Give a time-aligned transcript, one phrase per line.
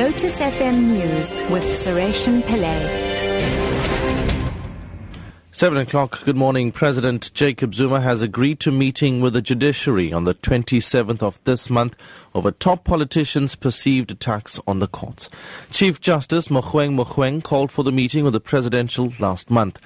[0.00, 2.80] Lotus FM News with Sureshan Pillay.
[5.52, 6.24] Seven o'clock.
[6.24, 6.72] Good morning.
[6.72, 11.68] President Jacob Zuma has agreed to meeting with the judiciary on the 27th of this
[11.68, 11.96] month
[12.34, 15.28] over top politicians' perceived attacks on the courts.
[15.70, 19.82] Chief Justice Mogoeng Mogoeng called for the meeting with the presidential last month.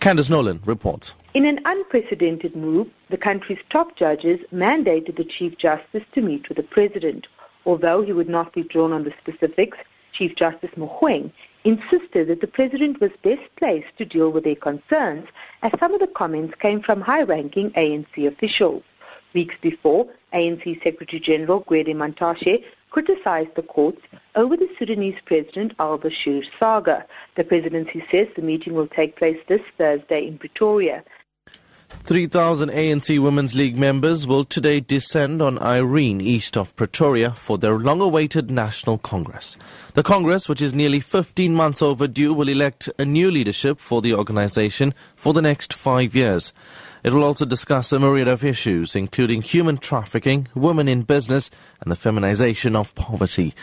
[0.00, 1.14] Candice Nolan reports.
[1.32, 6.58] In an unprecedented move, the country's top judges mandated the Chief Justice to meet with
[6.58, 7.26] the President.
[7.66, 9.78] Although he would not be drawn on the specifics,
[10.12, 11.30] Chief Justice Mogoeng
[11.64, 15.28] insisted that the President was best placed to deal with their concerns
[15.62, 18.82] as some of the comments came from high-ranking ANC officials.
[19.34, 24.02] Weeks before, ANC Secretary General Gwede Mantashe criticized the courts
[24.34, 27.06] over the Sudanese President al-Bashir saga.
[27.36, 31.04] The presidency says the meeting will take place this Thursday in Pretoria.
[32.02, 37.78] 3,000 ANC Women's League members will today descend on Irene east of Pretoria for their
[37.78, 39.56] long-awaited National Congress.
[39.94, 44.14] The Congress, which is nearly 15 months overdue, will elect a new leadership for the
[44.14, 46.52] organization for the next five years.
[47.02, 51.90] It will also discuss a myriad of issues, including human trafficking, women in business, and
[51.90, 53.54] the feminization of poverty.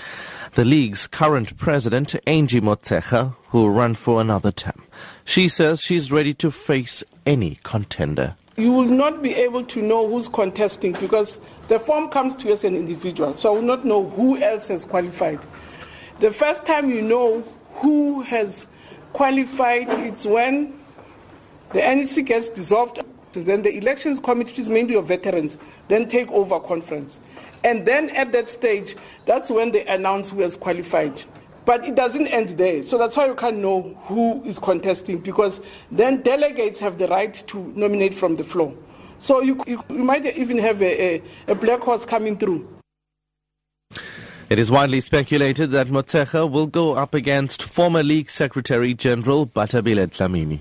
[0.55, 4.81] The League's current president, Angie Motshekga, who will run for another term.
[5.23, 8.35] She says she's ready to face any contender.
[8.55, 12.53] You will not be able to know who's contesting because the form comes to you
[12.53, 15.39] as an individual, so I will not know who else has qualified.
[16.21, 17.41] The first time you know
[17.73, 18.65] who has
[19.13, 20.79] qualified, it's when
[21.73, 22.99] the NEC gets dissolved
[23.45, 25.57] then the elections committee, which is mainly of veterans,
[25.87, 27.19] then take over conference.
[27.63, 31.23] And then at that stage, that's when they announce who has qualified.
[31.65, 32.81] But it doesn't end there.
[32.83, 35.59] So that's why you can't know who is contesting, because
[35.91, 38.73] then delegates have the right to nominate from the floor.
[39.17, 42.67] So you, you, you might even have a, a, a black horse coming through.
[44.49, 50.07] It is widely speculated that Motshekga will go up against former League Secretary General Bathabile
[50.07, 50.59] Dlamini.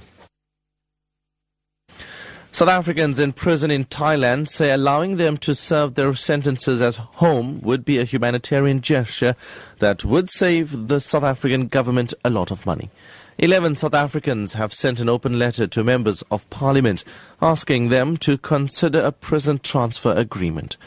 [2.57, 7.61] South Africans in prison in Thailand say allowing them to serve their sentences as home
[7.61, 9.37] would be a humanitarian gesture
[9.79, 12.89] that would save the South African government a lot of money.
[13.37, 17.05] Eleven South Africans have sent an open letter to members of parliament
[17.43, 20.79] asking them to consider a prison transfer agreement.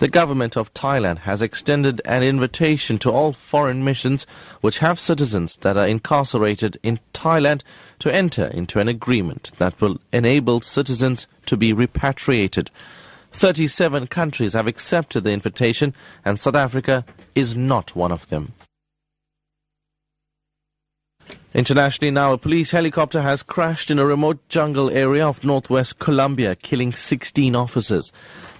[0.00, 4.24] The government of Thailand has extended an invitation to all foreign missions
[4.62, 7.60] which have citizens that are incarcerated in Thailand
[7.98, 12.70] to enter into an agreement that will enable citizens to be repatriated.
[13.32, 15.92] 37 countries have accepted the invitation
[16.24, 18.54] and South Africa is not one of them.
[21.52, 26.54] Internationally now, a police helicopter has crashed in a remote jungle area of northwest Colombia,
[26.54, 28.12] killing 16 officers.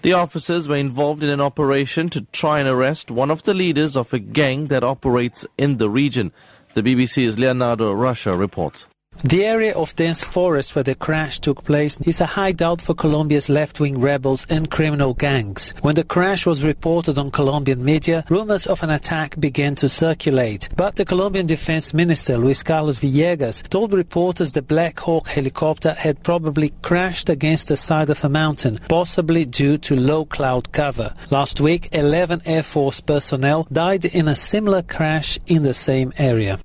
[0.03, 3.97] The officers were involved in an operation to try and arrest one of the leaders
[3.97, 6.33] of a gang that operates in the region.
[6.75, 8.89] The BBC's Leonardo Rocha reports.
[9.22, 13.50] The area of dense forest where the crash took place is a hideout for Colombia's
[13.50, 15.75] left-wing rebels and criminal gangs.
[15.82, 20.70] When the crash was reported on Colombian media, rumors of an attack began to circulate.
[20.75, 26.22] But the Colombian Defense Minister Luis Carlos Villegas told reporters the Black Hawk helicopter had
[26.22, 31.12] probably crashed against the side of a mountain, possibly due to low cloud cover.
[31.28, 36.59] Last week, 11 Air Force personnel died in a similar crash in the same area.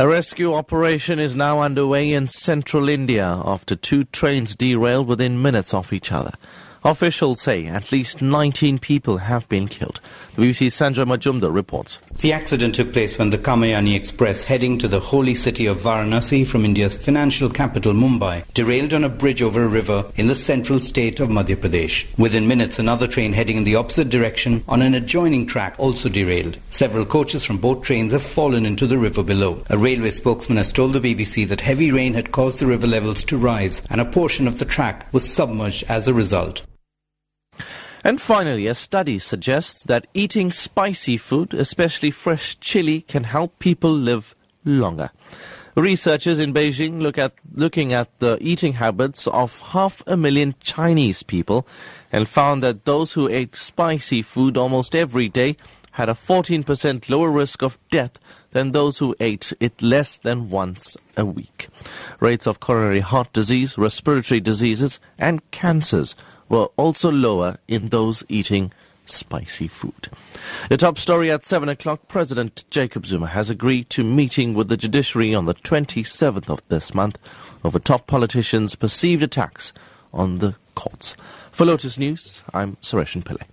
[0.00, 5.74] A rescue operation is now underway in central India after two trains derailed within minutes
[5.74, 6.34] of each other.
[6.84, 10.00] Officials say at least 19 people have been killed.
[10.36, 11.98] The BBC's Sanjoy Majumder reports.
[12.20, 16.46] The accident took place when the Kamayani Express heading to the holy city of Varanasi
[16.46, 20.78] from India's financial capital Mumbai derailed on a bridge over a river in the central
[20.78, 22.06] state of Madhya Pradesh.
[22.16, 26.58] Within minutes, another train heading in the opposite direction on an adjoining track also derailed.
[26.70, 29.64] Several coaches from both trains have fallen into the river below.
[29.68, 33.24] A railway spokesman has told the BBC that heavy rain had caused the river levels
[33.24, 36.62] to rise and a portion of the track was submerged as a result.
[38.04, 43.92] And finally, a study suggests that eating spicy food, especially fresh chili, can help people
[43.92, 44.34] live
[44.64, 45.10] longer.
[45.74, 51.22] Researchers in Beijing look at, looking at the eating habits of half a million Chinese
[51.22, 51.68] people
[52.10, 55.56] and found that those who ate spicy food almost every day
[55.92, 58.18] had a 14% lower risk of death
[58.50, 61.68] than those who ate it less than once a week.
[62.20, 66.14] Rates of coronary heart disease, respiratory diseases, and cancers
[66.48, 68.72] were also lower in those eating
[69.06, 70.08] spicy food.
[70.68, 74.76] The top story at 7 o'clock, President Jacob Zuma has agreed to meeting with the
[74.76, 77.18] judiciary on the 27th of this month
[77.64, 79.72] over top politicians' perceived attacks
[80.12, 81.14] on the courts.
[81.50, 83.46] For Lotus News, I'm Sureshan Pillay.